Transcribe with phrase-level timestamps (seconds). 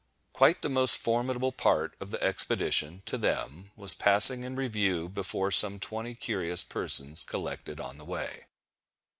[0.33, 5.51] Quite the most formidable part of the expedition, to them, was passing in review before
[5.51, 8.47] some twenty curious persons collected on the way.